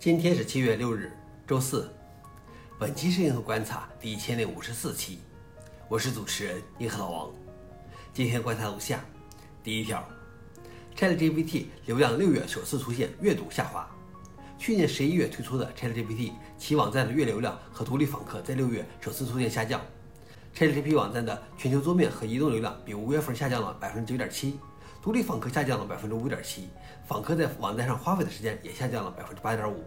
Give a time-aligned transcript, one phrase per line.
[0.00, 1.12] 今天是七月六日，
[1.46, 1.86] 周四。
[2.78, 5.18] 本期是银河观察第一千零五十四期，
[5.90, 7.30] 我是主持人银河老王。
[8.14, 9.04] 今天观察如下：
[9.62, 10.02] 第一条
[10.96, 13.86] ，ChatGPT 流量六月首次出现月度下滑。
[14.56, 19.82] 去年十一月推出的 ChatGPT，其网站的月流量和独立访客在六月首次出现下降。
[20.56, 24.58] ChatGPT 网站的全球桌面和移动流量比五月份下降了百分之九点七。
[25.02, 26.68] 独立访客下降了百分之五点七，
[27.06, 29.82] 访客在网站上花费的时间也下降了百分之八点五。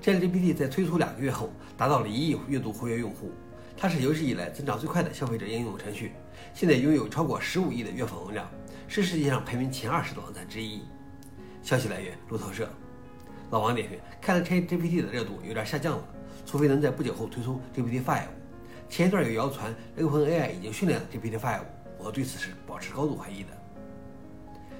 [0.00, 3.32] ChatGPT 在推出两个月后，达到了一亿月度活跃用户，
[3.76, 6.12] 它是有史以来增长最快的消费者应用程序，
[6.54, 8.48] 现在拥有超过十五亿的月访问量，
[8.86, 10.82] 是世界上排名前二十的网站之一。
[11.60, 12.70] 消息来源：路透社。
[13.50, 16.04] 老王点评：看来 ChatGPT 的热度有点下降了，
[16.46, 18.28] 除非能在不久后推出 GPT Five。
[18.88, 21.62] 前一段有谣传 OpenAI 已经训练了 GPT Five，
[21.98, 23.48] 我对此是保持高度怀疑的。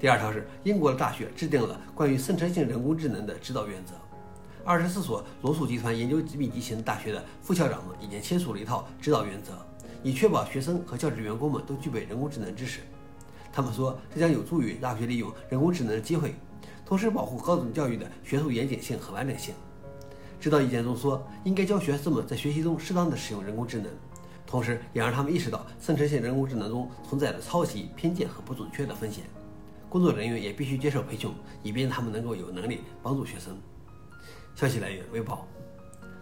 [0.00, 3.92] 第二条是英国的大学制定了关于生成性人工智能的指导原则。
[4.64, 9.52] 二十四所罗素集团研究密集型大学的副校长们已经签署了一套指导原则，
[10.02, 12.80] 以确保学生和教职员工们都具备人工智能知识。
[13.52, 16.34] 他们说，这将有助于大学利用人工智能的机会，
[16.86, 19.54] 同时保护高等教育的学术严谨性和完整性。
[20.40, 23.86] 指导意见中说，应该教学生们在学习中适当的使用人工智能，
[24.46, 29.24] 同时也让他们意识到生成性人工智能中存在的抄袭、偏见和不准确的风险。
[29.90, 33.60] 工作人员也必须接受培训，以便他们能够有能力帮助学生。
[34.54, 35.48] 消息来源：微报。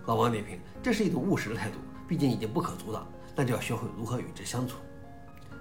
[0.06, 1.77] 老王点评：这是一种务实的态度，
[2.08, 4.78] 毕竟已经不可阻挡，那就要学会如何与之相处。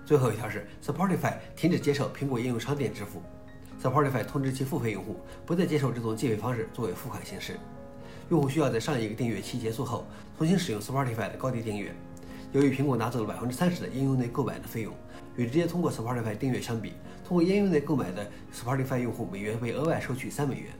[0.05, 3.21] 最后一条是：Spotify 停止接受苹果应用商店支付。
[3.83, 7.59] Spotify 通知其付费用户，不再接受这种计费方式作为付款形式。
[8.29, 11.93] 用户需要在上一个订阅期结束后，重新使用 Spotify 的高低订阅。
[12.57, 14.91] 由于苹果拿走了百分之三十的应用内购买的费用，
[15.35, 20.73] 与直接通过 Spotify 订阅相比，通过应用内购买的 Spotify 用户每月被额外收取三美元。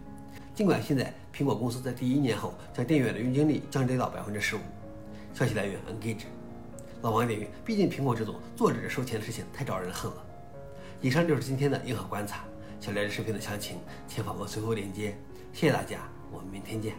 [0.56, 4.60] 尽管现在苹果公司在第一年后将订阅的佣金率降低到百分之十五。
[5.36, 6.24] 消息来源：Engage。
[7.04, 10.26] 老王点评：毕竟苹果这种坐着收钱的事情太招人恨了。
[11.00, 12.44] 以上就是今天的硬核观察。
[12.80, 13.78] 想了解视频的详情，
[14.08, 15.16] 请访问随后链接。
[15.54, 16.00] 谢谢大家，
[16.32, 16.96] 我们明天见。